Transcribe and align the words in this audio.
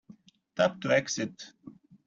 Tap 0.61 0.81
to 0.85 0.91
exit. 0.97 1.49